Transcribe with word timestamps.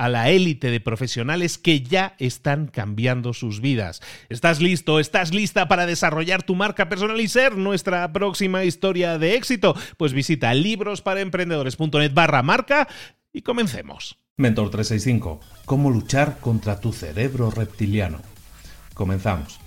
a 0.00 0.08
la 0.08 0.30
élite 0.30 0.70
de 0.70 0.80
profesionales 0.80 1.58
que 1.58 1.82
ya 1.82 2.14
están 2.18 2.68
cambiando 2.68 3.34
sus 3.34 3.60
vidas. 3.60 4.00
¿Estás 4.30 4.62
listo? 4.62 4.98
¿Estás 4.98 5.34
lista 5.34 5.68
para 5.68 5.84
desarrollar 5.84 6.42
tu 6.42 6.54
marca 6.54 6.88
personal 6.88 7.20
y 7.20 7.28
ser 7.28 7.58
nuestra 7.58 8.10
próxima 8.10 8.64
historia 8.64 9.18
de 9.18 9.34
éxito? 9.34 9.76
Pues 9.98 10.14
visita 10.14 10.54
librosparaemprendedores.net 10.54 12.14
barra 12.14 12.42
marca 12.42 12.88
y 13.30 13.42
comencemos. 13.42 14.16
Mentor 14.38 14.70
365. 14.70 15.40
¿Cómo 15.66 15.90
luchar 15.90 16.38
contra 16.40 16.80
tu 16.80 16.94
cerebro 16.94 17.50
reptiliano? 17.50 18.22
Comenzamos. 18.94 19.60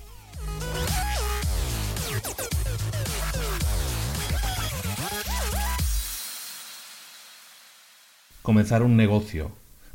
Comenzar 8.41 8.81
un 8.81 8.97
negocio 8.97 9.51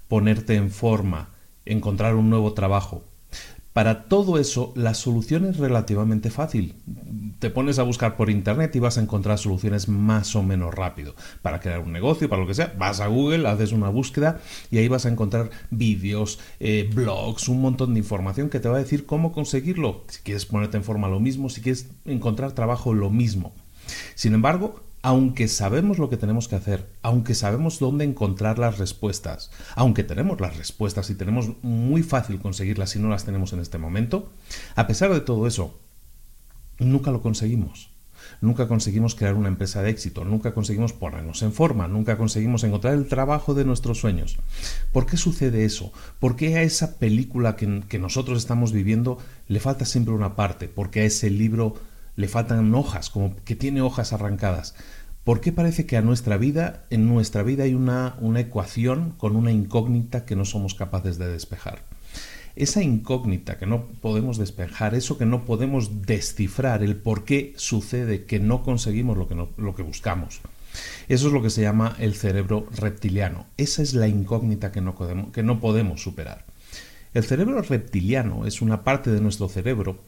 ponerte 0.08 0.54
en 0.56 0.70
forma, 0.70 1.30
encontrar 1.64 2.14
un 2.14 2.30
nuevo 2.30 2.54
trabajo. 2.54 3.04
Para 3.78 4.08
todo 4.08 4.40
eso, 4.40 4.72
la 4.74 4.92
solución 4.92 5.44
es 5.44 5.58
relativamente 5.58 6.30
fácil. 6.30 6.74
Te 7.38 7.48
pones 7.48 7.78
a 7.78 7.84
buscar 7.84 8.16
por 8.16 8.28
internet 8.28 8.74
y 8.74 8.80
vas 8.80 8.98
a 8.98 9.00
encontrar 9.00 9.38
soluciones 9.38 9.86
más 9.86 10.34
o 10.34 10.42
menos 10.42 10.74
rápido. 10.74 11.14
Para 11.42 11.60
crear 11.60 11.78
un 11.78 11.92
negocio, 11.92 12.28
para 12.28 12.42
lo 12.42 12.48
que 12.48 12.54
sea, 12.54 12.74
vas 12.76 12.98
a 12.98 13.06
Google, 13.06 13.46
haces 13.46 13.70
una 13.70 13.88
búsqueda 13.88 14.40
y 14.72 14.78
ahí 14.78 14.88
vas 14.88 15.06
a 15.06 15.10
encontrar 15.10 15.50
vídeos, 15.70 16.40
eh, 16.58 16.90
blogs, 16.92 17.48
un 17.48 17.60
montón 17.60 17.94
de 17.94 18.00
información 18.00 18.48
que 18.50 18.58
te 18.58 18.68
va 18.68 18.76
a 18.76 18.80
decir 18.80 19.06
cómo 19.06 19.30
conseguirlo. 19.30 20.02
Si 20.08 20.22
quieres 20.22 20.44
ponerte 20.44 20.76
en 20.76 20.82
forma 20.82 21.06
lo 21.06 21.20
mismo, 21.20 21.48
si 21.48 21.60
quieres 21.60 21.88
encontrar 22.04 22.52
trabajo 22.52 22.94
lo 22.94 23.10
mismo. 23.10 23.54
Sin 24.16 24.34
embargo, 24.34 24.87
aunque 25.08 25.48
sabemos 25.48 25.96
lo 25.96 26.10
que 26.10 26.18
tenemos 26.18 26.48
que 26.48 26.56
hacer, 26.56 26.86
aunque 27.00 27.34
sabemos 27.34 27.78
dónde 27.78 28.04
encontrar 28.04 28.58
las 28.58 28.76
respuestas, 28.76 29.50
aunque 29.74 30.04
tenemos 30.04 30.38
las 30.38 30.58
respuestas 30.58 31.08
y 31.08 31.14
tenemos 31.14 31.52
muy 31.62 32.02
fácil 32.02 32.38
conseguirlas 32.40 32.90
si 32.90 32.98
no 32.98 33.08
las 33.08 33.24
tenemos 33.24 33.54
en 33.54 33.60
este 33.60 33.78
momento, 33.78 34.30
a 34.76 34.86
pesar 34.86 35.10
de 35.10 35.22
todo 35.22 35.46
eso, 35.46 35.80
nunca 36.78 37.10
lo 37.10 37.22
conseguimos. 37.22 37.88
Nunca 38.42 38.68
conseguimos 38.68 39.14
crear 39.14 39.32
una 39.32 39.48
empresa 39.48 39.80
de 39.80 39.88
éxito, 39.88 40.26
nunca 40.26 40.52
conseguimos 40.52 40.92
ponernos 40.92 41.40
en 41.40 41.54
forma, 41.54 41.88
nunca 41.88 42.18
conseguimos 42.18 42.62
encontrar 42.62 42.92
el 42.92 43.08
trabajo 43.08 43.54
de 43.54 43.64
nuestros 43.64 43.98
sueños. 43.98 44.36
¿Por 44.92 45.06
qué 45.06 45.16
sucede 45.16 45.64
eso? 45.64 45.90
¿Por 46.20 46.36
qué 46.36 46.58
a 46.58 46.62
esa 46.62 46.98
película 46.98 47.56
que, 47.56 47.82
que 47.88 47.98
nosotros 47.98 48.36
estamos 48.36 48.72
viviendo 48.72 49.16
le 49.46 49.58
falta 49.58 49.86
siempre 49.86 50.12
una 50.12 50.36
parte? 50.36 50.68
¿Por 50.68 50.90
qué 50.90 51.00
a 51.00 51.04
ese 51.04 51.30
libro 51.30 51.76
le 52.18 52.26
faltan 52.26 52.74
hojas, 52.74 53.10
como 53.10 53.36
que 53.44 53.54
tiene 53.54 53.80
hojas 53.80 54.12
arrancadas. 54.12 54.74
¿Por 55.28 55.42
qué 55.42 55.52
parece 55.52 55.84
que 55.84 55.98
a 55.98 56.00
nuestra 56.00 56.38
vida, 56.38 56.86
en 56.88 57.06
nuestra 57.06 57.42
vida 57.42 57.64
hay 57.64 57.74
una, 57.74 58.16
una 58.18 58.40
ecuación 58.40 59.12
con 59.18 59.36
una 59.36 59.52
incógnita 59.52 60.24
que 60.24 60.36
no 60.36 60.46
somos 60.46 60.74
capaces 60.74 61.18
de 61.18 61.28
despejar? 61.28 61.82
Esa 62.56 62.82
incógnita 62.82 63.58
que 63.58 63.66
no 63.66 63.88
podemos 63.88 64.38
despejar, 64.38 64.94
eso 64.94 65.18
que 65.18 65.26
no 65.26 65.44
podemos 65.44 66.06
descifrar, 66.06 66.82
el 66.82 66.96
por 66.96 67.26
qué 67.26 67.52
sucede 67.56 68.24
que 68.24 68.40
no 68.40 68.62
conseguimos 68.62 69.18
lo 69.18 69.28
que, 69.28 69.34
lo 69.34 69.74
que 69.74 69.82
buscamos. 69.82 70.40
Eso 71.08 71.26
es 71.26 71.32
lo 71.34 71.42
que 71.42 71.50
se 71.50 71.60
llama 71.60 71.94
el 71.98 72.14
cerebro 72.14 72.66
reptiliano. 72.74 73.48
Esa 73.58 73.82
es 73.82 73.92
la 73.92 74.08
incógnita 74.08 74.72
que 74.72 74.80
no 74.80 74.94
podemos, 74.94 75.30
que 75.30 75.42
no 75.42 75.60
podemos 75.60 76.02
superar. 76.02 76.46
El 77.12 77.24
cerebro 77.24 77.60
reptiliano 77.60 78.46
es 78.46 78.62
una 78.62 78.82
parte 78.82 79.10
de 79.10 79.20
nuestro 79.20 79.50
cerebro 79.50 80.00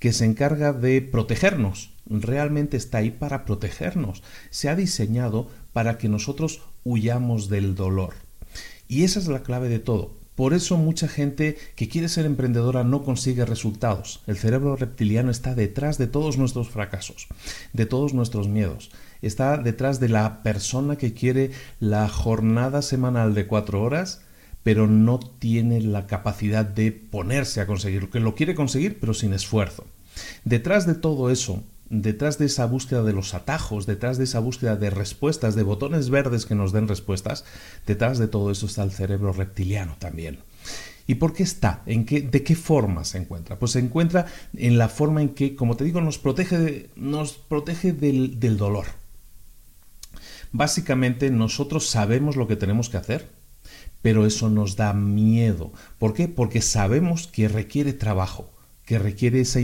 que 0.00 0.12
se 0.12 0.24
encarga 0.24 0.72
de 0.72 1.02
protegernos. 1.02 1.95
Realmente 2.08 2.76
está 2.76 2.98
ahí 2.98 3.10
para 3.10 3.44
protegernos. 3.44 4.22
Se 4.50 4.68
ha 4.68 4.76
diseñado 4.76 5.48
para 5.72 5.98
que 5.98 6.08
nosotros 6.08 6.62
huyamos 6.84 7.48
del 7.48 7.74
dolor. 7.74 8.14
Y 8.88 9.04
esa 9.04 9.18
es 9.18 9.28
la 9.28 9.42
clave 9.42 9.68
de 9.68 9.78
todo. 9.78 10.12
Por 10.34 10.52
eso 10.52 10.76
mucha 10.76 11.08
gente 11.08 11.56
que 11.76 11.88
quiere 11.88 12.08
ser 12.08 12.26
emprendedora 12.26 12.84
no 12.84 13.02
consigue 13.02 13.46
resultados. 13.46 14.20
El 14.26 14.36
cerebro 14.36 14.76
reptiliano 14.76 15.30
está 15.30 15.54
detrás 15.54 15.96
de 15.96 16.06
todos 16.06 16.36
nuestros 16.36 16.68
fracasos, 16.68 17.26
de 17.72 17.86
todos 17.86 18.12
nuestros 18.12 18.46
miedos. 18.46 18.90
Está 19.22 19.56
detrás 19.56 19.98
de 19.98 20.10
la 20.10 20.42
persona 20.42 20.96
que 20.96 21.14
quiere 21.14 21.52
la 21.80 22.06
jornada 22.08 22.82
semanal 22.82 23.34
de 23.34 23.46
cuatro 23.46 23.82
horas 23.82 24.20
pero 24.66 24.88
no 24.88 25.20
tiene 25.20 25.80
la 25.80 26.08
capacidad 26.08 26.64
de 26.64 26.90
ponerse 26.90 27.60
a 27.60 27.68
conseguirlo, 27.68 28.10
que 28.10 28.18
lo 28.18 28.34
quiere 28.34 28.56
conseguir, 28.56 28.98
pero 28.98 29.14
sin 29.14 29.32
esfuerzo. 29.32 29.84
Detrás 30.44 30.88
de 30.88 30.96
todo 30.96 31.30
eso, 31.30 31.62
detrás 31.90 32.38
de 32.38 32.46
esa 32.46 32.66
búsqueda 32.66 33.02
de 33.02 33.12
los 33.12 33.34
atajos, 33.34 33.86
detrás 33.86 34.18
de 34.18 34.24
esa 34.24 34.40
búsqueda 34.40 34.76
de 34.76 34.90
respuestas, 34.90 35.54
de 35.54 35.62
botones 35.62 36.10
verdes 36.10 36.46
que 36.46 36.54
nos 36.54 36.72
den 36.72 36.88
respuestas, 36.88 37.44
detrás 37.86 38.18
de 38.18 38.28
todo 38.28 38.50
eso 38.50 38.66
está 38.66 38.82
el 38.82 38.92
cerebro 38.92 39.32
reptiliano 39.32 39.96
también. 39.98 40.38
¿Y 41.06 41.16
por 41.16 41.32
qué 41.32 41.44
está? 41.44 41.82
¿En 41.86 42.04
qué, 42.04 42.20
¿De 42.20 42.42
qué 42.42 42.56
forma 42.56 43.04
se 43.04 43.18
encuentra? 43.18 43.58
Pues 43.58 43.72
se 43.72 43.78
encuentra 43.78 44.26
en 44.56 44.76
la 44.76 44.88
forma 44.88 45.22
en 45.22 45.30
que, 45.30 45.54
como 45.54 45.76
te 45.76 45.84
digo, 45.84 46.00
nos 46.00 46.18
protege, 46.18 46.90
nos 46.96 47.34
protege 47.34 47.92
del, 47.92 48.40
del 48.40 48.56
dolor. 48.56 48.86
Básicamente 50.50 51.30
nosotros 51.30 51.88
sabemos 51.88 52.34
lo 52.34 52.48
que 52.48 52.56
tenemos 52.56 52.88
que 52.88 52.96
hacer, 52.96 53.30
pero 54.02 54.26
eso 54.26 54.48
nos 54.48 54.74
da 54.74 54.92
miedo. 54.94 55.72
¿Por 55.98 56.12
qué? 56.12 56.26
Porque 56.26 56.60
sabemos 56.60 57.28
que 57.28 57.46
requiere 57.48 57.92
trabajo, 57.92 58.50
que 58.86 58.98
requiere 58.98 59.40
esa, 59.40 59.60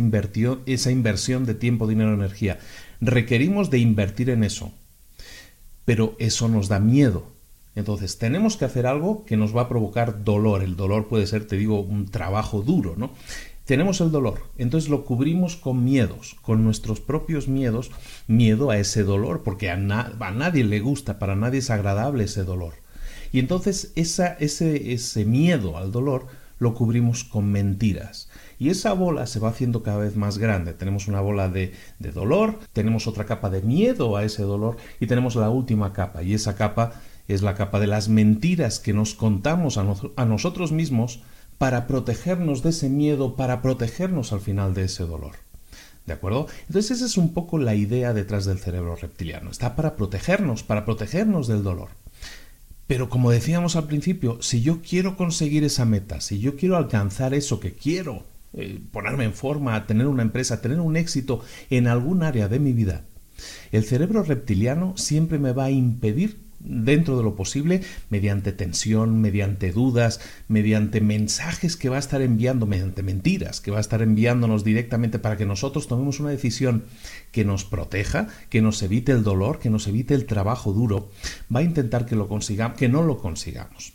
esa 0.67 0.91
inversión 0.91 1.47
de 1.47 1.55
tiempo, 1.55 1.87
dinero, 1.87 2.13
energía. 2.13 2.59
Requerimos 3.01 3.71
de 3.71 3.79
invertir 3.79 4.29
en 4.29 4.45
eso, 4.45 4.73
pero 5.87 6.15
eso 6.19 6.49
nos 6.49 6.69
da 6.69 6.79
miedo. 6.79 7.27
Entonces, 7.75 8.19
tenemos 8.19 8.59
que 8.59 8.67
hacer 8.67 8.87
algo 8.87 9.25
que 9.25 9.39
nos 9.39 9.57
va 9.57 9.63
a 9.63 9.69
provocar 9.69 10.25
dolor. 10.25 10.63
El 10.63 10.77
dolor 10.77 11.09
puede 11.09 11.27
ser, 11.27 11.47
te 11.47 11.57
digo, 11.57 11.81
un 11.81 12.07
trabajo 12.07 12.61
duro, 12.61 12.95
¿no? 12.99 13.13
Tenemos 13.65 14.01
el 14.01 14.11
dolor, 14.11 14.43
entonces 14.59 14.91
lo 14.91 15.05
cubrimos 15.05 15.55
con 15.55 15.85
miedos, 15.85 16.37
con 16.43 16.65
nuestros 16.65 17.01
propios 17.01 17.47
miedos, 17.47 17.93
miedo 18.27 18.71
a 18.71 18.79
ese 18.79 19.05
dolor, 19.05 19.45
porque 19.45 19.71
a, 19.71 19.75
a 19.75 20.31
nadie 20.33 20.65
le 20.65 20.81
gusta, 20.81 21.21
para 21.21 21.37
nadie 21.37 21.61
es 21.61 21.71
agradable 21.71 22.25
ese 22.25 22.43
dolor. 22.43 22.75
Y 23.31 23.39
entonces 23.39 23.93
ese, 23.95 24.37
ese 24.41 25.25
miedo 25.25 25.79
al 25.79 25.93
dolor 25.93 26.27
lo 26.59 26.75
cubrimos 26.75 27.25
con 27.25 27.51
mentiras. 27.51 28.29
Y 28.63 28.71
esa 28.71 28.93
bola 28.93 29.27
se 29.27 29.41
va 29.41 29.49
haciendo 29.49 29.83
cada 29.83 29.99
vez 29.99 30.15
más 30.15 30.39
grande. 30.39 30.73
Tenemos 30.73 31.09
una 31.09 31.21
bola 31.21 31.49
de, 31.49 31.73
dolor, 31.99 32.61
tenemos 32.73 33.09
otra 33.09 33.27
capa 33.27 33.51
de 33.51 33.61
miedo 33.61 34.17
a 34.17 34.23
ese 34.23 34.45
dolor 34.45 34.77
y 35.01 35.09
tenemos 35.09 35.35
la 35.35 35.51
última 35.51 35.93
capa. 35.93 36.23
Y 36.23 36.33
esa 36.33 36.55
capa 36.55 36.93
es 37.27 37.43
la 37.43 37.57
capa 37.57 37.81
de 37.81 37.89
las 37.89 38.09
mentiras 38.09 38.79
que 38.79 38.93
nos 38.93 39.15
contamos 39.15 39.79
a, 39.79 39.97
a 40.15 40.25
nosotros 40.27 40.71
mismos 40.71 41.23
para 41.59 41.89
protegernos 41.89 42.63
de 42.63 42.71
ese 42.71 42.89
miedo, 42.89 43.35
para 43.35 43.63
protegernos 43.63 44.33
al 44.33 44.41
final 44.41 44.75
de 44.75 44.85
ese 44.85 45.07
dolor. 45.07 45.33
¿De 46.07 46.13
acuerdo? 46.13 46.47
Entonces 46.69 46.93
esa 46.93 47.07
es 47.07 47.17
un 47.17 47.35
poco 47.35 47.59
la 47.59 47.75
idea 47.75 48.13
detrás 48.13 48.45
del 48.45 48.61
cerebro 48.61 48.95
reptiliano. 48.95 49.51
Está 49.51 49.75
para 49.75 49.97
protegernos, 49.97 50.63
para 50.63 50.85
protegernos 50.85 51.49
del 51.49 51.65
dolor. 51.65 51.89
Pero 52.87 53.09
como 53.09 53.33
decíamos 53.33 53.75
al 53.75 53.89
principio, 53.89 54.41
si 54.41 54.61
yo 54.61 54.83
quiero 54.89 55.17
conseguir 55.17 55.65
esa 55.65 55.85
meta, 55.85 56.21
si 56.21 56.39
yo 56.39 56.55
quiero 56.55 56.77
alcanzar 56.77 57.35
eso 57.35 57.59
que 57.59 57.73
quiero, 57.73 58.23
eh, 58.55 58.81
ponerme 58.91 59.25
en 59.25 59.33
forma, 59.33 59.87
tener 59.87 60.07
una 60.07 60.23
empresa, 60.23 60.61
tener 60.61 60.81
un 60.81 60.97
éxito 60.97 61.41
en 61.71 61.87
algún 61.87 62.23
área 62.23 62.49
de 62.49 62.59
mi 62.59 62.73
vida, 62.73 63.05
el 63.73 63.85
cerebro 63.85 64.23
reptiliano 64.23 64.95
siempre 64.97 65.39
me 65.39 65.53
va 65.53 65.65
a 65.65 65.71
impedir 65.71 66.41
dentro 66.65 67.17
de 67.17 67.25
lo 67.25 67.35
posible, 67.35 67.83
mediante 68.09 68.53
tensión, 68.53 69.21
mediante 69.21 69.73
dudas, 69.73 70.21
mediante 70.47 71.01
mensajes 71.01 71.77
que 71.77 71.89
va 71.89 71.97
a 71.97 71.99
estar 71.99 72.23
enviando, 72.23 72.67
mediante 72.67 73.03
mentiras 73.03 73.61
que 73.61 73.73
va 73.73 73.79
a 73.79 73.81
estar 73.81 74.01
enviándonos 74.01 74.63
directamente 74.63 75.19
para 75.19 75.37
que 75.37 75.47
nosotros 75.47 75.89
tomemos 75.89 76.21
una 76.21 76.31
decisión 76.31 76.85
que 77.33 77.45
nos 77.45 77.65
proteja, 77.65 78.29
que 78.49 78.63
nos 78.63 78.81
evite 78.83 79.11
el 79.11 79.25
dolor, 79.25 79.59
que 79.59 79.71
nos 79.71 79.89
evite 79.89 80.15
el 80.15 80.27
trabajo 80.27 80.73
duro, 80.73 81.11
va 81.55 81.61
a 81.61 81.65
intentar 81.65 82.07
que 82.07 82.15
lo 82.15 82.29
consigamos, 82.29 82.79
que 82.79 82.89
no 82.89 83.03
lo 83.03 83.19
consigamos. 83.19 83.95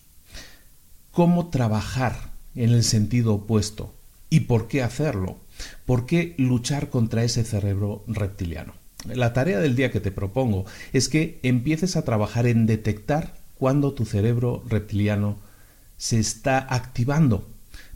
¿Cómo 1.11 1.49
trabajar 1.49 2.31
en 2.53 2.71
el 2.71 2.83
sentido 2.83 3.35
opuesto? 3.35 3.96
¿Y 4.29 4.41
por 4.41 4.67
qué 4.67 4.83
hacerlo? 4.83 5.37
¿Por 5.85 6.05
qué 6.05 6.35
luchar 6.37 6.89
contra 6.89 7.23
ese 7.23 7.43
cerebro 7.43 8.03
reptiliano? 8.07 8.73
La 9.05 9.33
tarea 9.33 9.59
del 9.59 9.75
día 9.75 9.91
que 9.91 9.99
te 9.99 10.11
propongo 10.11 10.65
es 10.91 11.07
que 11.07 11.39
empieces 11.43 11.95
a 11.95 12.03
trabajar 12.03 12.45
en 12.47 12.65
detectar 12.65 13.35
cuando 13.55 13.93
tu 13.93 14.05
cerebro 14.05 14.63
reptiliano 14.67 15.37
se 15.97 16.19
está 16.19 16.59
activando, 16.73 17.47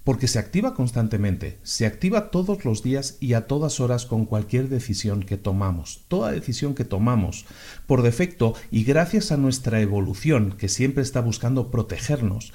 porque 0.04 0.28
se 0.28 0.39
activa 0.39 0.74
constantemente, 0.74 1.60
se 1.63 1.86
activa 1.86 2.31
todos 2.31 2.66
los 2.66 2.81
días 2.81 3.18
y 3.19 3.34
a 3.34 3.45
todas 3.45 3.80
horas 3.80 4.06
con 4.06 4.25
cualquier 4.25 4.69
decisión 4.69 5.24
que 5.24 5.38
tomamos. 5.38 6.01
Toda 6.07 6.31
decisión 6.31 6.74
que 6.74 6.86
tomamos, 6.86 7.45
por 7.86 8.01
defecto 8.01 8.56
y 8.72 8.84
gracias 8.84 9.31
a 9.31 9.38
nuestra 9.38 9.81
evolución, 9.81 10.56
que 10.57 10.69
siempre 10.69 11.04
está 11.04 11.22
buscando 11.22 11.69
protegernos, 11.69 12.54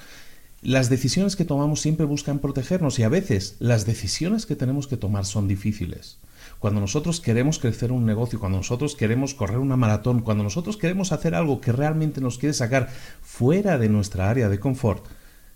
las 0.61 0.89
decisiones 0.89 1.35
que 1.35 1.45
tomamos 1.45 1.81
siempre 1.81 2.05
buscan 2.05 2.39
protegernos 2.39 2.97
y 2.97 3.03
a 3.03 3.09
veces 3.09 3.55
las 3.59 3.85
decisiones 3.85 4.45
que 4.45 4.55
tenemos 4.55 4.87
que 4.87 4.97
tomar 4.97 5.25
son 5.25 5.47
difíciles. 5.47 6.17
Cuando 6.59 6.81
nosotros 6.81 7.21
queremos 7.21 7.59
crecer 7.59 7.91
un 7.91 8.05
negocio, 8.05 8.39
cuando 8.39 8.57
nosotros 8.57 8.95
queremos 8.95 9.35
correr 9.35 9.59
una 9.59 9.77
maratón, 9.77 10.21
cuando 10.21 10.43
nosotros 10.43 10.77
queremos 10.77 11.11
hacer 11.11 11.35
algo 11.35 11.61
que 11.61 11.71
realmente 11.71 12.21
nos 12.21 12.39
quiere 12.39 12.53
sacar 12.53 12.89
fuera 13.21 13.77
de 13.77 13.89
nuestra 13.89 14.29
área 14.29 14.49
de 14.49 14.59
confort, 14.59 15.05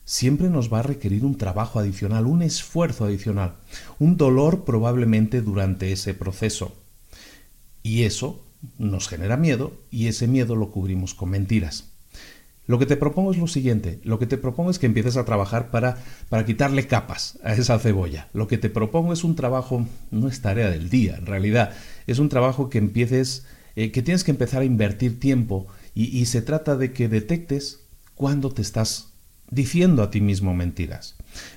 siempre 0.06 0.50
nos 0.50 0.72
va 0.72 0.80
a 0.80 0.84
requerir 0.84 1.26
un 1.26 1.38
trabajo 1.38 1.80
adicional, 1.80 2.28
un 2.28 2.44
esfuerzo 2.44 3.06
adicional, 3.06 3.56
un 3.98 4.18
dolor 4.18 4.64
probablemente 4.66 5.42
durante 5.42 5.92
ese 5.92 6.14
proceso. 6.14 6.76
Y 7.82 8.04
eso 8.04 8.44
nos 8.78 9.08
genera 9.08 9.38
miedo 9.38 9.74
y 9.90 10.08
ese 10.08 10.28
miedo 10.28 10.56
lo 10.56 10.72
cubrimos 10.72 11.16
con 11.16 11.30
mentiras. 11.30 11.91
Lo 12.68 12.78
que 12.78 12.86
te 12.86 12.96
propongo 12.96 13.32
es 13.32 13.38
lo 13.38 13.48
siguiente, 13.48 14.00
lo 14.04 14.20
que 14.20 14.28
te 14.28 14.38
propongo 14.38 14.70
es 14.70 14.78
que 14.78 14.86
empieces 14.86 15.18
a 15.18 15.26
trabajar 15.26 15.72
para, 15.72 15.98
para 16.30 16.46
quitarle 16.46 16.88
capas 16.88 17.40
a 17.44 17.54
esa 17.54 17.80
cebolla. 17.80 18.30
Lo 18.34 18.48
que 18.48 18.58
te 18.58 18.70
propongo 18.70 19.14
es 19.14 19.24
un 19.24 19.36
trabajo, 19.36 19.86
no 20.12 20.28
es 20.28 20.42
tarea 20.42 20.70
del 20.70 20.90
día, 20.90 21.16
en 21.18 21.26
realidad, 21.26 21.74
es 22.06 22.20
un 22.20 22.30
trabajo 22.30 22.70
que 22.70 22.78
empieces, 22.78 23.46
eh, 23.76 23.92
que 23.92 24.04
tienes 24.04 24.24
que 24.24 24.32
empezar 24.32 24.62
a 24.62 24.66
invertir 24.66 25.20
tiempo 25.20 25.68
y, 25.94 26.26
se 26.26 26.42
trata 26.42 26.78
de 26.78 26.94
que 26.94 27.10
detectes 27.10 27.82
cuando 28.16 28.52
te 28.52 28.62
estás 28.62 29.10
diciendo 29.50 30.04
a 30.04 30.12
ti 30.12 30.22
mismo 30.22 30.54
mentiras, 30.54 31.16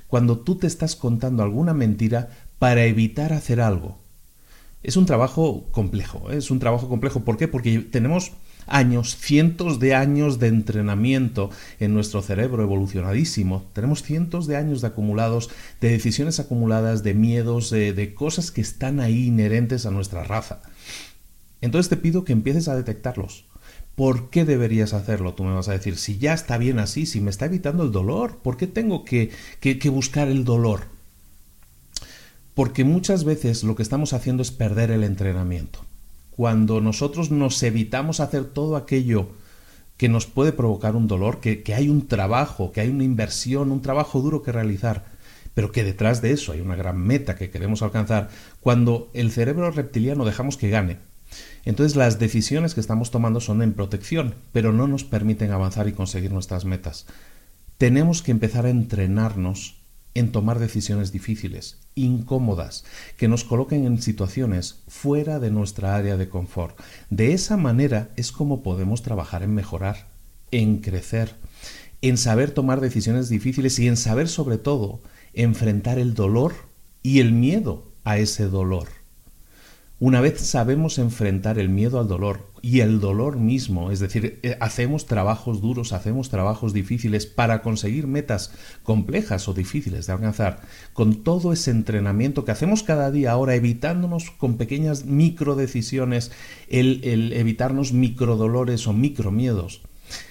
cuando 0.09 0.39
tú 0.41 0.56
te 0.56 0.67
estás 0.67 0.97
contando 0.97 1.45
alguna 1.45 1.73
mentira 1.75 2.31
para 2.59 2.85
evitar 2.85 3.33
hacer 3.33 3.61
algo. 3.61 3.99
Es 4.83 4.97
un 4.97 5.06
trabajo 5.06 5.67
complejo, 5.71 6.33
¿eh? 6.33 6.39
es 6.39 6.51
un 6.51 6.59
trabajo 6.59 6.89
complejo. 6.89 7.21
¿Por 7.21 7.37
qué? 7.37 7.47
Porque 7.47 7.79
tenemos 7.79 8.33
años, 8.66 9.16
cientos 9.16 9.78
de 9.78 9.94
años 9.94 10.38
de 10.38 10.49
entrenamiento 10.49 11.50
en 11.81 11.94
nuestro 11.94 12.22
cerebro 12.22 12.62
evolucionadísimo. 12.62 13.64
Tenemos 13.72 14.02
cientos 14.02 14.46
de 14.46 14.56
años 14.56 14.81
de 14.81 14.88
acumulados, 14.88 15.50
de 15.81 15.90
decisiones 15.90 16.40
acumuladas, 16.40 17.02
de 17.02 17.14
miedos, 17.14 17.70
de, 17.70 17.93
de 17.93 18.14
cosas 18.14 18.50
que 18.50 18.61
están 18.61 19.00
ahí 19.00 19.26
inherentes 19.26 19.87
a 19.87 19.90
nuestra 19.90 20.25
raza. 20.25 20.62
Entonces 21.61 21.88
te 21.88 21.96
pido 21.96 22.25
que 22.25 22.32
empieces 22.32 22.69
a 22.69 22.76
detectarlos. 22.76 23.46
¿Por 23.94 24.28
qué 24.28 24.44
deberías 24.44 24.93
hacerlo? 24.93 25.34
Tú 25.34 25.44
me 25.44 25.55
vas 25.55 25.69
a 25.69 25.72
decir, 25.72 25.96
si 25.96 26.19
ya 26.19 26.34
está 26.34 26.58
bien 26.58 26.78
así, 26.78 27.06
si 27.06 27.20
me 27.20 27.31
está 27.31 27.46
evitando 27.46 27.84
el 27.84 27.93
dolor, 27.93 28.38
¿por 28.43 28.56
qué 28.56 28.67
tengo 28.67 29.05
que, 29.05 29.31
que, 29.60 29.78
que 29.78 29.88
buscar 29.88 30.28
el 30.28 30.44
dolor? 30.44 30.87
Porque 32.55 32.84
muchas 32.84 33.25
veces 33.25 33.62
lo 33.62 33.76
que 33.76 33.82
estamos 33.82 34.12
haciendo 34.12 34.43
es 34.43 34.50
perder 34.50 34.90
el 34.90 35.05
entrenamiento 35.05 35.81
cuando 36.36 36.81
nosotros 36.81 37.31
nos 37.31 37.62
evitamos 37.62 38.20
hacer 38.20 38.44
todo 38.44 38.76
aquello 38.76 39.28
que 39.96 40.08
nos 40.08 40.26
puede 40.26 40.52
provocar 40.52 40.96
un 40.96 41.06
dolor, 41.06 41.40
que, 41.40 41.62
hay 41.75 41.88
un 41.88 42.08
trabajo, 42.08 42.72
que 42.72 42.81
hay 42.81 42.88
una 42.88 43.04
inversión, 43.04 43.70
un 43.70 43.82
trabajo 43.82 44.20
duro 44.20 44.42
que 44.42 44.50
realizar, 44.50 45.04
pero 45.54 45.70
que 45.70 45.84
detrás 45.84 46.20
de 46.22 46.32
eso 46.32 46.50
hay 46.50 46.60
una 46.60 46.75
gran 46.75 46.98
meta 46.98 47.36
que 47.36 47.50
queremos 47.50 47.82
alcanzar, 47.82 48.31
cuando 48.60 49.10
el 49.14 49.31
cerebro 49.31 49.70
reptiliano 49.70 50.25
dejamos 50.25 50.56
que 50.56 50.70
gane, 50.70 50.98
entonces 51.64 51.96
las 51.96 52.19
decisiones 52.19 52.75
que 52.75 52.81
estamos 52.81 53.12
tomando 53.12 53.40
son 53.40 53.62
en 53.62 53.72
protección, 53.72 54.34
pero 54.52 54.72
no 54.72 54.88
nos 54.88 55.04
permiten 55.04 55.52
avanzar 55.52 55.86
y 55.86 55.92
conseguir 55.92 56.32
nuestras 56.32 56.64
metas. 56.64 57.06
Tenemos 57.78 58.22
que 58.22 58.32
empezar 58.32 58.66
a 58.66 58.70
entrenarnos 58.70 59.76
en 60.14 60.32
tomar 60.32 60.58
decisiones 60.58 61.12
difíciles, 61.12 61.78
incómodas, 61.94 62.84
que 63.16 63.28
nos 63.28 63.44
coloquen 63.44 63.84
en 63.84 64.00
situaciones 64.00 64.82
fuera 64.88 65.40
de 65.40 65.50
nuestra 65.50 65.96
área 65.96 66.16
de 66.16 66.28
confort. 66.28 66.78
De 67.11 67.32
esa 67.32 67.56
manera 67.56 68.11
es 68.16 68.32
como 68.32 68.62
podemos 68.62 69.02
trabajar 69.02 69.43
en 69.43 69.55
mejorar, 69.55 70.08
en 70.50 70.78
crecer, 70.78 71.34
en 72.00 72.16
saber 72.16 72.52
tomar 72.52 72.81
decisiones 72.81 73.28
difíciles 73.28 73.78
y 73.78 73.88
en 73.88 73.96
saber 73.96 74.28
sobre 74.28 74.58
todo 74.58 75.00
enfrentar 75.32 75.99
el 75.99 76.14
dolor 76.14 76.55
y 77.02 77.20
el 77.20 77.32
miedo 77.32 77.90
a 78.05 78.19
ese 78.19 78.46
dolor. 78.46 78.88
Una 80.05 80.21
vez 80.21 80.39
sabemos 80.39 80.99
enfrentar 80.99 81.59
el 81.59 81.71
miedo 81.71 81.99
al 81.99 82.09
dolor 82.09 82.51
y 82.61 82.81
el 82.81 83.01
dolor 83.01 83.39
mismo, 83.39 83.91
es 83.91 84.01
decir, 84.01 84.39
eh, 84.43 84.55
hacemos 84.61 85.06
trabajos 85.06 85.63
duros, 85.63 85.94
hacemos 85.94 86.29
trabajos 86.29 86.75
difíciles 86.75 87.25
para 87.25 87.63
conseguir 87.63 88.06
metas 88.06 88.53
complejas 88.82 89.49
o 89.49 89.55
difíciles 89.55 90.06
de 90.06 90.13
alcanzar, 90.13 90.61
con 90.93 91.25
todo 91.25 91.55
ese 91.55 91.70
entrenamiento 91.70 92.44
que 92.44 92.53
hacemos 92.53 92.82
cada 92.82 93.11
día 93.11 93.32
ahora, 93.32 93.55
evitándonos 93.55 94.31
con 94.31 94.58
pequeñas 94.58 95.06
micro 95.06 95.56
decisiones, 95.56 96.32
el, 96.69 97.01
el 97.05 97.32
evitarnos 97.32 97.94
microdolores 97.94 98.87
o 98.87 98.93
micromiedos. 98.93 99.81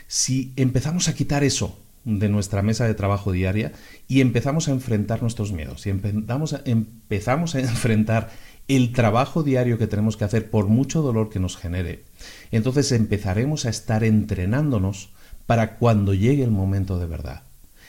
Si 0.06 0.54
empezamos 0.56 1.08
a 1.08 1.16
quitar 1.16 1.44
eso 1.44 1.80
de 2.06 2.30
nuestra 2.30 2.62
mesa 2.62 2.86
de 2.86 2.94
trabajo 2.94 3.32
diaria 3.32 3.72
y 4.08 4.22
empezamos 4.22 4.68
a 4.68 4.72
enfrentar 4.72 5.22
nuestros 5.22 5.54
miedos 5.54 5.86
y 5.88 5.90
empezamos 5.90 6.56
empezamos 6.66 7.56
a 7.56 7.60
enfrentar 7.62 8.30
el 8.68 8.94
trabajo 8.94 9.44
diario 9.44 9.78
que 9.78 9.88
tenemos 9.88 10.18
que 10.18 10.24
hacer 10.24 10.50
por 10.50 10.68
mucho 10.68 11.02
dolor 11.02 11.30
que 11.30 11.40
nos 11.40 11.58
genere, 11.58 12.06
entonces 12.52 12.92
empezaremos 12.92 13.66
a 13.66 13.70
estar 13.70 14.04
entrenándonos 14.04 15.10
para 15.46 15.78
cuando 15.78 16.14
llegue 16.14 16.44
el 16.44 16.52
momento 16.52 16.98
de 17.00 17.06
verdad. 17.06 17.44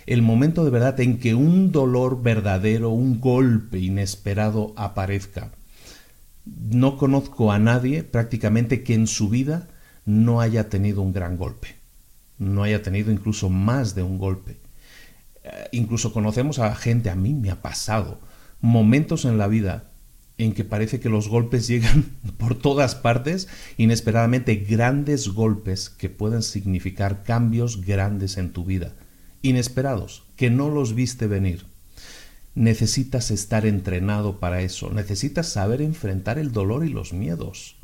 El 0.06 0.22
momento 0.22 0.64
de 0.64 0.70
verdad 0.70 1.00
en 1.00 1.18
que 1.18 1.34
un 1.34 1.72
dolor 1.72 2.22
verdadero, 2.22 2.90
un 2.90 3.20
golpe 3.20 3.78
inesperado 3.78 4.74
aparezca. 4.76 5.52
No 6.44 6.98
conozco 6.98 7.52
a 7.52 7.58
nadie 7.58 8.02
prácticamente 8.02 8.82
que 8.82 8.94
en 8.94 9.06
su 9.06 9.30
vida 9.30 9.68
no 10.04 10.40
haya 10.40 10.68
tenido 10.68 11.00
un 11.00 11.14
gran 11.14 11.38
golpe. 11.38 11.76
No 12.38 12.64
haya 12.64 12.82
tenido 12.82 13.12
incluso 13.12 13.48
más 13.48 13.94
de 13.94 14.02
un 14.02 14.18
golpe. 14.18 14.58
Eh, 15.42 15.68
incluso 15.72 16.12
conocemos 16.12 16.58
a 16.58 16.74
gente, 16.74 17.08
a 17.08 17.14
mí 17.14 17.32
me 17.32 17.50
ha 17.50 17.62
pasado, 17.62 18.20
momentos 18.60 19.24
en 19.24 19.38
la 19.38 19.46
vida 19.46 19.84
en 20.38 20.52
que 20.52 20.64
parece 20.64 21.00
que 21.00 21.08
los 21.08 21.28
golpes 21.28 21.66
llegan 21.68 22.04
por 22.38 22.54
todas 22.54 22.94
partes, 22.94 23.48
inesperadamente 23.76 24.56
grandes 24.56 25.28
golpes 25.28 25.90
que 25.90 26.08
pueden 26.08 26.42
significar 26.42 27.22
cambios 27.22 27.84
grandes 27.84 28.36
en 28.36 28.52
tu 28.52 28.64
vida, 28.64 28.92
inesperados, 29.42 30.24
que 30.36 30.50
no 30.50 30.70
los 30.70 30.94
viste 30.94 31.26
venir. 31.26 31.66
Necesitas 32.54 33.30
estar 33.30 33.66
entrenado 33.66 34.38
para 34.38 34.62
eso, 34.62 34.90
necesitas 34.90 35.48
saber 35.48 35.82
enfrentar 35.82 36.38
el 36.38 36.52
dolor 36.52 36.84
y 36.84 36.88
los 36.88 37.12
miedos, 37.12 37.76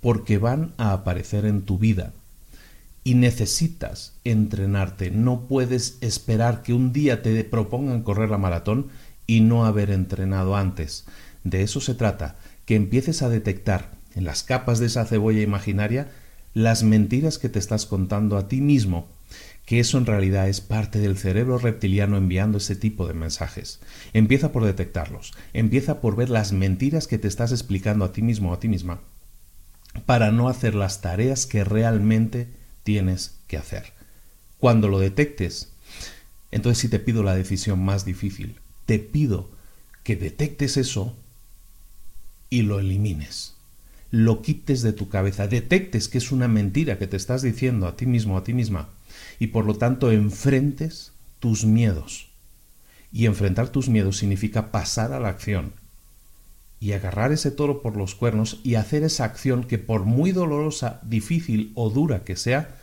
porque 0.00 0.36
van 0.36 0.72
a 0.76 0.92
aparecer 0.92 1.46
en 1.46 1.62
tu 1.62 1.78
vida. 1.78 2.12
Y 3.06 3.14
necesitas 3.14 4.14
entrenarte, 4.24 5.10
no 5.10 5.42
puedes 5.46 5.98
esperar 6.00 6.62
que 6.62 6.72
un 6.72 6.92
día 6.92 7.22
te 7.22 7.44
propongan 7.44 8.02
correr 8.02 8.30
la 8.30 8.38
maratón 8.38 8.88
y 9.26 9.40
no 9.40 9.64
haber 9.64 9.90
entrenado 9.90 10.56
antes. 10.56 11.04
De 11.44 11.62
eso 11.62 11.80
se 11.80 11.94
trata, 11.94 12.36
que 12.66 12.74
empieces 12.74 13.22
a 13.22 13.28
detectar 13.28 13.92
en 14.14 14.24
las 14.24 14.42
capas 14.42 14.78
de 14.78 14.86
esa 14.86 15.04
cebolla 15.04 15.42
imaginaria 15.42 16.10
las 16.54 16.82
mentiras 16.82 17.38
que 17.38 17.48
te 17.48 17.58
estás 17.58 17.86
contando 17.86 18.36
a 18.36 18.48
ti 18.48 18.60
mismo, 18.60 19.08
que 19.66 19.80
eso 19.80 19.98
en 19.98 20.06
realidad 20.06 20.48
es 20.48 20.60
parte 20.60 20.98
del 20.98 21.18
cerebro 21.18 21.58
reptiliano 21.58 22.16
enviando 22.16 22.58
ese 22.58 22.76
tipo 22.76 23.06
de 23.06 23.14
mensajes. 23.14 23.80
Empieza 24.12 24.52
por 24.52 24.64
detectarlos, 24.64 25.32
empieza 25.52 26.00
por 26.00 26.16
ver 26.16 26.30
las 26.30 26.52
mentiras 26.52 27.06
que 27.06 27.18
te 27.18 27.28
estás 27.28 27.52
explicando 27.52 28.04
a 28.04 28.12
ti 28.12 28.22
mismo 28.22 28.50
o 28.50 28.54
a 28.54 28.60
ti 28.60 28.68
misma 28.68 29.00
para 30.06 30.32
no 30.32 30.48
hacer 30.48 30.74
las 30.74 31.00
tareas 31.00 31.46
que 31.46 31.64
realmente 31.64 32.48
tienes 32.82 33.36
que 33.46 33.56
hacer. 33.56 33.92
Cuando 34.58 34.88
lo 34.88 34.98
detectes, 34.98 35.72
entonces 36.50 36.78
sí 36.78 36.88
te 36.88 36.98
pido 36.98 37.22
la 37.22 37.34
decisión 37.34 37.82
más 37.82 38.04
difícil. 38.04 38.56
Te 38.86 38.98
pido 38.98 39.50
que 40.02 40.16
detectes 40.16 40.76
eso 40.76 41.16
y 42.54 42.62
lo 42.62 42.78
elimines. 42.78 43.54
Lo 44.12 44.40
quites 44.40 44.82
de 44.82 44.92
tu 44.92 45.08
cabeza, 45.08 45.48
detectes 45.48 46.06
que 46.06 46.18
es 46.18 46.30
una 46.30 46.46
mentira 46.46 46.98
que 46.98 47.08
te 47.08 47.16
estás 47.16 47.42
diciendo 47.42 47.88
a 47.88 47.96
ti 47.96 48.06
mismo, 48.06 48.38
a 48.38 48.44
ti 48.44 48.52
misma, 48.52 48.90
y 49.40 49.48
por 49.48 49.64
lo 49.64 49.74
tanto 49.74 50.12
enfrentes 50.12 51.10
tus 51.40 51.64
miedos. 51.64 52.28
Y 53.10 53.26
enfrentar 53.26 53.70
tus 53.70 53.88
miedos 53.88 54.18
significa 54.18 54.70
pasar 54.70 55.12
a 55.12 55.18
la 55.18 55.30
acción 55.30 55.72
y 56.78 56.92
agarrar 56.92 57.32
ese 57.32 57.50
toro 57.50 57.82
por 57.82 57.96
los 57.96 58.14
cuernos 58.14 58.60
y 58.62 58.76
hacer 58.76 59.02
esa 59.02 59.24
acción 59.24 59.64
que 59.64 59.78
por 59.78 60.04
muy 60.04 60.30
dolorosa, 60.30 61.00
difícil 61.02 61.72
o 61.74 61.90
dura 61.90 62.22
que 62.22 62.36
sea, 62.36 62.76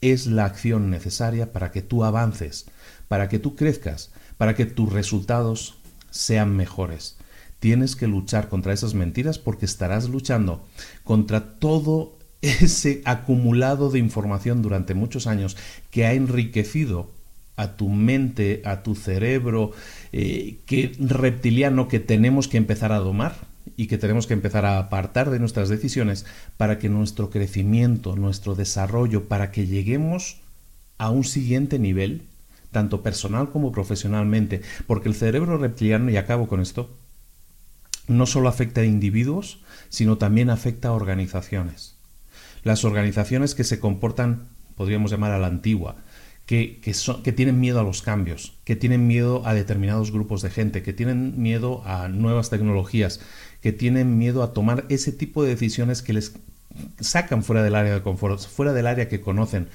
es 0.00 0.26
la 0.26 0.46
acción 0.46 0.88
necesaria 0.88 1.52
para 1.52 1.72
que 1.72 1.82
tú 1.82 2.04
avances, 2.04 2.64
para 3.06 3.28
que 3.28 3.38
tú 3.38 3.54
crezcas, 3.54 4.12
para 4.38 4.54
que 4.54 4.64
tus 4.64 4.90
resultados 4.90 5.76
sean 6.10 6.56
mejores. 6.56 7.18
Tienes 7.60 7.94
que 7.94 8.08
luchar 8.08 8.48
contra 8.48 8.72
esas 8.72 8.94
mentiras 8.94 9.38
porque 9.38 9.66
estarás 9.66 10.08
luchando 10.08 10.66
contra 11.04 11.58
todo 11.58 12.18
ese 12.42 13.02
acumulado 13.04 13.90
de 13.90 13.98
información 13.98 14.62
durante 14.62 14.94
muchos 14.94 15.26
años 15.26 15.56
que 15.90 16.06
ha 16.06 16.14
enriquecido 16.14 17.10
a 17.56 17.76
tu 17.76 17.90
mente, 17.90 18.62
a 18.64 18.82
tu 18.82 18.94
cerebro, 18.94 19.72
eh, 20.12 20.56
que 20.64 20.92
reptiliano 20.98 21.88
que 21.88 22.00
tenemos 22.00 22.48
que 22.48 22.56
empezar 22.56 22.92
a 22.92 22.98
domar 22.98 23.34
y 23.76 23.86
que 23.86 23.98
tenemos 23.98 24.26
que 24.26 24.32
empezar 24.32 24.64
a 24.64 24.78
apartar 24.78 25.28
de 25.28 25.38
nuestras 25.38 25.68
decisiones 25.68 26.24
para 26.56 26.78
que 26.78 26.88
nuestro 26.88 27.28
crecimiento, 27.28 28.16
nuestro 28.16 28.54
desarrollo, 28.54 29.28
para 29.28 29.50
que 29.50 29.66
lleguemos 29.66 30.40
a 30.96 31.10
un 31.10 31.24
siguiente 31.24 31.78
nivel, 31.78 32.22
tanto 32.70 33.02
personal 33.02 33.50
como 33.50 33.72
profesionalmente, 33.72 34.62
porque 34.86 35.08
el 35.08 35.14
cerebro 35.14 35.58
reptiliano, 35.58 36.10
y 36.10 36.16
acabo 36.16 36.48
con 36.48 36.60
esto, 36.60 36.90
no 38.10 38.26
solo 38.26 38.48
afecta 38.48 38.80
a 38.80 38.84
individuos, 38.84 39.60
sino 39.88 40.18
también 40.18 40.50
afecta 40.50 40.88
a 40.88 40.92
organizaciones. 40.92 41.94
Las 42.64 42.84
organizaciones 42.84 43.54
que 43.54 43.64
se 43.64 43.78
comportan, 43.80 44.48
podríamos 44.76 45.10
llamar 45.10 45.30
a 45.30 45.38
la 45.38 45.46
antigua, 45.46 45.96
que, 46.44 46.80
que, 46.80 47.32
tienen 47.32 47.60
miedo 47.60 47.78
a 47.78 47.84
los 47.84 48.02
cambios, 48.02 48.54
que 48.64 48.74
tienen 48.74 49.06
miedo 49.06 49.46
a 49.46 49.54
determinados 49.54 50.10
grupos 50.10 50.42
de 50.42 50.50
gente, 50.50 50.82
que 50.82 50.92
tienen 50.92 51.40
miedo 51.40 51.82
a 51.86 52.08
nuevas 52.08 52.50
tecnologías, 52.50 53.20
que 53.62 53.72
tienen 53.72 54.18
miedo 54.18 54.42
a 54.42 54.52
tomar 54.52 54.84
ese 54.88 55.12
tipo 55.12 55.44
de 55.44 55.50
decisiones 55.50 56.02
que 56.02 56.12
les 56.12 56.34
sacan 56.98 57.44
fuera 57.44 57.62
del 57.62 57.76
área 57.76 57.94
de 57.94 58.02
confort, 58.02 58.40
fuera 58.40 58.72
del 58.72 58.88
área 58.88 59.08
que 59.08 59.20
conocen, 59.20 59.68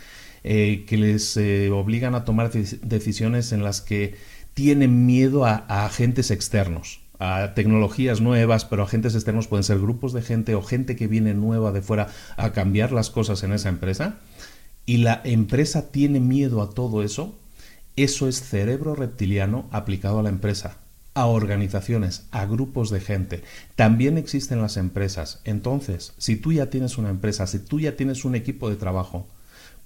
eh, 0.43 0.83
que 0.85 0.97
les 0.97 1.37
eh, 1.37 1.69
obligan 1.71 2.13
a 2.13 2.25
tomar 2.25 2.51
decisiones 2.51 3.53
en 3.53 3.63
las 3.63 3.79
que 3.79 4.15
tienen 4.53 5.05
miedo 5.05 5.45
a 5.45 5.85
agentes 5.85 6.29
externos 6.29 7.04
a 7.19 7.53
tecnologías 7.53 8.21
nuevas, 8.21 8.65
pero 8.65 8.83
agentes 8.83 9.15
externos 9.15 9.47
pueden 9.47 9.63
ser 9.63 9.79
grupos 9.79 10.13
de 10.13 10.21
gente 10.21 10.55
o 10.55 10.61
gente 10.61 10.95
que 10.95 11.07
viene 11.07 11.33
nueva 11.33 11.71
de 11.71 11.81
fuera 11.81 12.07
a 12.37 12.51
cambiar 12.51 12.91
las 12.91 13.09
cosas 13.09 13.43
en 13.43 13.53
esa 13.53 13.69
empresa, 13.69 14.19
y 14.85 14.97
la 14.97 15.21
empresa 15.23 15.91
tiene 15.91 16.19
miedo 16.19 16.61
a 16.61 16.69
todo 16.69 17.03
eso, 17.03 17.35
eso 17.95 18.27
es 18.27 18.41
cerebro 18.41 18.93
reptiliano 18.93 19.67
aplicado 19.71 20.19
a 20.19 20.23
la 20.23 20.29
empresa, 20.29 20.77
a 21.13 21.25
organizaciones, 21.27 22.27
a 22.31 22.45
grupos 22.45 22.89
de 22.89 22.99
gente. 22.99 23.43
También 23.75 24.17
existen 24.17 24.61
las 24.61 24.77
empresas. 24.77 25.41
Entonces, 25.45 26.13
si 26.17 26.35
tú 26.35 26.51
ya 26.51 26.69
tienes 26.69 26.97
una 26.97 27.09
empresa, 27.09 27.47
si 27.47 27.59
tú 27.59 27.79
ya 27.79 27.95
tienes 27.95 28.25
un 28.25 28.35
equipo 28.35 28.69
de 28.69 28.75
trabajo, 28.75 29.27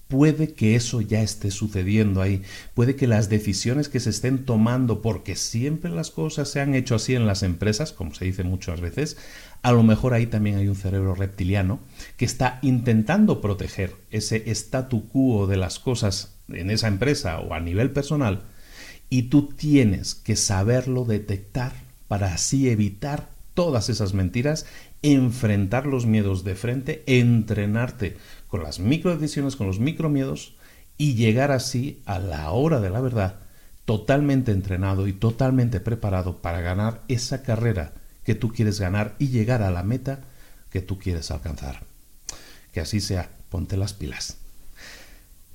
puede 0.10 0.54
que 0.54 0.76
eso 0.76 1.02
ya 1.02 1.22
esté 1.22 1.52
sucediendo 1.52 2.22
ahí, 2.22 2.42
puede 2.74 2.96
que 2.96 3.06
las 3.06 3.30
decisiones 3.30 3.90
que 3.90 4.00
se 4.00 4.10
estén 4.10 4.44
tomando, 4.44 5.04
porque 5.04 5.36
siempre 5.36 5.92
las 5.92 6.10
cosas 6.10 6.50
se 6.50 6.60
han 6.60 6.74
hecho 6.74 6.96
así 6.96 7.14
en 7.14 7.28
las 7.28 7.44
empresas, 7.44 7.94
como 7.94 8.14
se 8.14 8.26
dice 8.26 8.44
muchas 8.44 8.82
veces, 8.82 9.18
a 9.62 9.72
lo 9.72 9.84
mejor 9.84 10.16
ahí 10.16 10.26
también 10.26 10.58
hay 10.58 10.68
un 10.68 10.76
cerebro 10.76 11.14
reptiliano 11.14 11.80
que 12.18 12.26
está 12.26 12.58
intentando 12.64 13.40
proteger 13.40 13.94
ese 14.10 14.50
statu 14.52 15.08
quo 15.08 15.46
de 15.46 15.58
las 15.58 15.78
cosas 15.78 16.34
en 16.50 16.72
esa 16.72 16.88
empresa 16.88 17.40
o 17.40 17.54
a 17.54 17.60
nivel 17.60 17.92
personal, 17.92 18.42
y 19.12 19.24
tú 19.24 19.50
tienes 19.56 20.16
que 20.16 20.36
saberlo 20.36 21.06
detectar 21.06 21.74
para 22.08 22.34
así 22.34 22.68
evitar 22.68 23.30
todas 23.54 23.90
esas 23.90 24.16
mentiras, 24.16 24.66
enfrentar 25.02 25.86
los 25.86 26.06
miedos 26.06 26.44
de 26.44 26.56
frente, 26.56 27.04
entrenarte 27.06 28.18
con 28.48 28.64
las 28.64 28.80
micro 28.80 29.16
decisiones, 29.18 29.56
con 29.56 29.68
los 29.68 29.80
micro 29.80 30.10
miedos 30.10 30.56
y 30.98 31.16
llegar 31.16 31.52
así 31.52 32.02
a 32.06 32.20
la 32.20 32.52
hora 32.52 32.80
de 32.80 32.90
la 32.90 33.02
verdad 33.02 33.40
totalmente 33.86 34.52
entrenado 34.52 35.08
y 35.08 35.14
totalmente 35.14 35.80
preparado 35.80 36.44
para 36.44 36.62
ganar 36.62 37.02
esa 37.08 37.42
carrera 37.42 37.94
que 38.24 38.36
tú 38.36 38.54
quieres 38.54 38.80
ganar 38.80 39.16
y 39.18 39.30
llegar 39.30 39.64
a 39.64 39.72
la 39.72 39.82
meta 39.82 40.22
que 40.70 40.82
tú 40.82 41.00
quieres 41.00 41.32
alcanzar. 41.32 41.82
Que 42.72 42.82
así 42.82 43.00
sea, 43.00 43.32
ponte 43.50 43.78
las 43.78 43.94
pilas. 43.94 44.38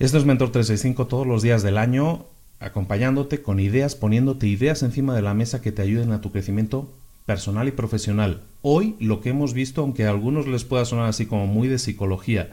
Esto 0.01 0.19
es 0.19 0.25
Mentor 0.25 0.51
365 0.51 1.07
todos 1.07 1.29
los 1.29 1.43
días 1.43 1.63
del 1.63 1.79
año, 1.79 2.27
acompañándote 2.59 3.41
con 3.41 3.61
ideas, 3.61 3.95
poniéndote 3.95 4.49
ideas 4.49 4.83
encima 4.83 5.15
de 5.15 5.23
la 5.23 5.35
mesa 5.35 5.63
que 5.63 5.71
te 5.71 5.83
ayuden 5.83 6.11
a 6.11 6.21
tu 6.21 6.33
crecimiento 6.33 6.93
personal 7.26 7.69
y 7.69 7.73
profesional. 7.73 8.43
Hoy 8.62 8.97
lo 9.00 9.21
que 9.21 9.31
hemos 9.31 9.54
visto, 9.54 9.81
aunque 9.81 10.04
a 10.04 10.11
algunos 10.11 10.47
les 10.47 10.64
pueda 10.64 10.85
sonar 10.85 11.07
así 11.07 11.26
como 11.26 11.47
muy 11.47 11.69
de 11.69 11.78
psicología, 11.78 12.50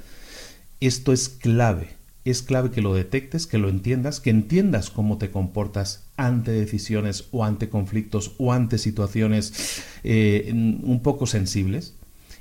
esto 0.79 1.13
es 1.13 1.29
clave. 1.29 1.89
Es 2.23 2.43
clave 2.43 2.69
que 2.69 2.81
lo 2.81 2.93
detectes, 2.93 3.47
que 3.47 3.57
lo 3.57 3.67
entiendas, 3.67 4.19
que 4.19 4.29
entiendas 4.29 4.91
cómo 4.91 5.17
te 5.17 5.31
comportas 5.31 6.05
ante 6.17 6.51
decisiones 6.51 7.25
o 7.31 7.43
ante 7.43 7.67
conflictos 7.67 8.33
o 8.37 8.53
ante 8.53 8.77
situaciones 8.77 9.83
eh, 10.03 10.51
un 10.53 11.01
poco 11.01 11.25
sensibles. 11.25 11.95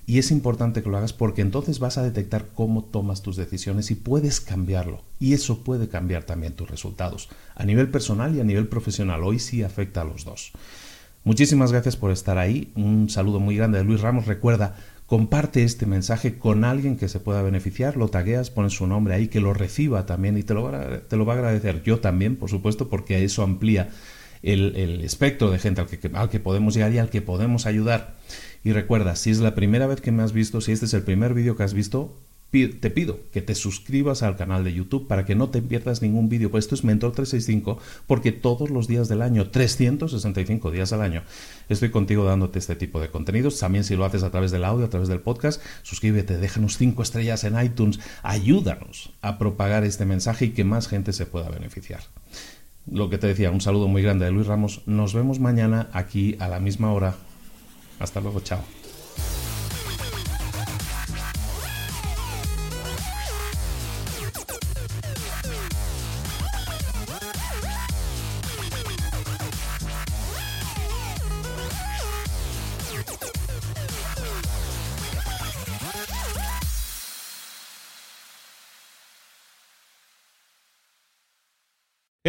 Y 0.06 0.18
es 0.18 0.32
importante 0.32 0.82
que 0.82 0.90
lo 0.90 0.96
hagas 0.96 1.12
porque 1.12 1.40
entonces 1.40 1.78
vas 1.78 1.96
a 1.96 2.02
detectar 2.02 2.48
cómo 2.54 2.84
tomas 2.84 3.22
tus 3.22 3.36
decisiones 3.36 3.90
y 3.90 3.94
puedes 3.94 4.40
cambiarlo. 4.40 5.02
Y 5.18 5.34
eso 5.34 5.62
puede 5.62 5.88
cambiar 5.88 6.24
también 6.24 6.54
tus 6.54 6.68
resultados 6.68 7.28
a 7.54 7.64
nivel 7.64 7.90
personal 7.90 8.34
y 8.34 8.40
a 8.40 8.44
nivel 8.44 8.68
profesional. 8.68 9.22
Hoy 9.22 9.38
sí 9.38 9.62
afecta 9.62 10.02
a 10.02 10.04
los 10.04 10.24
dos. 10.24 10.52
Muchísimas 11.22 11.70
gracias 11.70 11.96
por 11.96 12.10
estar 12.10 12.38
ahí. 12.38 12.72
Un 12.74 13.10
saludo 13.10 13.40
muy 13.40 13.56
grande 13.56 13.78
de 13.78 13.84
Luis 13.84 14.00
Ramos. 14.00 14.26
Recuerda, 14.26 14.76
comparte 15.06 15.64
este 15.64 15.84
mensaje 15.84 16.38
con 16.38 16.64
alguien 16.64 16.96
que 16.96 17.08
se 17.08 17.20
pueda 17.20 17.42
beneficiar, 17.42 17.96
lo 17.96 18.08
tagueas, 18.08 18.50
pones 18.50 18.72
su 18.72 18.86
nombre 18.86 19.14
ahí, 19.14 19.28
que 19.28 19.40
lo 19.40 19.52
reciba 19.52 20.06
también 20.06 20.38
y 20.38 20.42
te 20.42 20.54
lo, 20.54 20.70
te 20.70 21.16
lo 21.16 21.26
va 21.26 21.34
a 21.34 21.36
agradecer. 21.36 21.82
Yo 21.82 22.00
también, 22.00 22.36
por 22.36 22.48
supuesto, 22.48 22.88
porque 22.88 23.22
eso 23.22 23.42
amplía 23.42 23.90
el, 24.42 25.02
espectro 25.02 25.50
de 25.50 25.58
gente 25.58 25.82
al 25.82 25.88
que, 25.88 26.10
al 26.14 26.30
que 26.30 26.40
podemos 26.40 26.74
llegar 26.74 26.92
y 26.92 26.98
al 26.98 27.10
que 27.10 27.20
podemos 27.20 27.66
ayudar. 27.66 28.16
Y 28.64 28.72
recuerda, 28.72 29.16
si 29.16 29.30
es 29.30 29.40
la 29.40 29.54
primera 29.54 29.86
vez 29.86 30.00
que 30.00 30.12
me 30.12 30.22
has 30.22 30.32
visto, 30.32 30.60
si 30.60 30.72
este 30.72 30.86
es 30.86 30.94
el 30.94 31.02
primer 31.02 31.34
vídeo 31.34 31.56
que 31.56 31.64
has 31.64 31.74
visto, 31.74 32.18
te 32.50 32.90
pido 32.90 33.20
que 33.32 33.42
te 33.42 33.54
suscribas 33.54 34.22
al 34.22 34.36
canal 34.36 34.64
de 34.64 34.72
YouTube 34.72 35.06
para 35.06 35.24
que 35.24 35.36
no 35.36 35.50
te 35.50 35.62
pierdas 35.62 36.02
ningún 36.02 36.28
vídeo. 36.28 36.50
Pues 36.50 36.64
esto 36.64 36.74
es 36.74 36.82
Mentor 36.82 37.12
365 37.12 37.78
porque 38.06 38.32
todos 38.32 38.70
los 38.70 38.88
días 38.88 39.08
del 39.08 39.22
año, 39.22 39.50
365 39.50 40.70
días 40.70 40.92
al 40.92 41.02
año, 41.02 41.22
estoy 41.68 41.90
contigo 41.90 42.24
dándote 42.24 42.58
este 42.58 42.74
tipo 42.74 43.00
de 43.00 43.08
contenidos. 43.08 43.58
También 43.58 43.84
si 43.84 43.94
lo 43.94 44.04
haces 44.04 44.24
a 44.24 44.30
través 44.30 44.50
del 44.50 44.64
audio, 44.64 44.86
a 44.86 44.90
través 44.90 45.08
del 45.08 45.20
podcast, 45.20 45.62
suscríbete, 45.82 46.38
déjanos 46.38 46.76
5 46.76 47.02
estrellas 47.02 47.44
en 47.44 47.60
iTunes, 47.62 48.00
ayúdanos 48.22 49.12
a 49.22 49.38
propagar 49.38 49.84
este 49.84 50.04
mensaje 50.04 50.46
y 50.46 50.50
que 50.50 50.64
más 50.64 50.88
gente 50.88 51.12
se 51.12 51.26
pueda 51.26 51.48
beneficiar. 51.50 52.00
Lo 52.90 53.10
que 53.10 53.18
te 53.18 53.28
decía, 53.28 53.50
un 53.50 53.60
saludo 53.60 53.86
muy 53.86 54.02
grande 54.02 54.24
de 54.24 54.32
Luis 54.32 54.46
Ramos. 54.46 54.82
Nos 54.86 55.14
vemos 55.14 55.38
mañana 55.38 55.88
aquí 55.92 56.36
a 56.40 56.48
la 56.48 56.58
misma 56.58 56.92
hora. 56.92 57.14
Hasta 58.00 58.20
luego, 58.20 58.40
chao. 58.40 58.79